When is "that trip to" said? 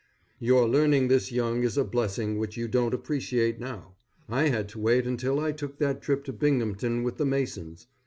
5.77-6.33